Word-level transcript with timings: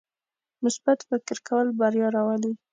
مثبت 0.63 0.99
فکر 1.09 1.37
کول 1.47 1.67
بریا 1.79 2.07
راولي. 2.15 2.51